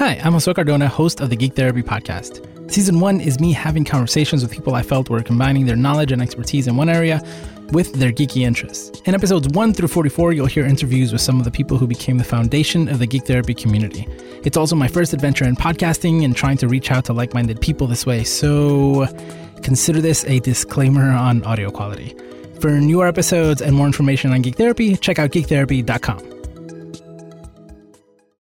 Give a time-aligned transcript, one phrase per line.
[0.00, 2.40] Hi, I'm Jose Cardona, host of the Geek Therapy Podcast.
[2.72, 6.22] Season one is me having conversations with people I felt were combining their knowledge and
[6.22, 7.22] expertise in one area
[7.72, 8.98] with their geeky interests.
[9.04, 12.16] In episodes 1 through 44, you'll hear interviews with some of the people who became
[12.16, 14.08] the foundation of the Geek Therapy community.
[14.42, 17.60] It's also my first adventure in podcasting and trying to reach out to like minded
[17.60, 19.06] people this way, so
[19.62, 22.16] consider this a disclaimer on audio quality.
[22.58, 26.39] For newer episodes and more information on Geek Therapy, check out geektherapy.com.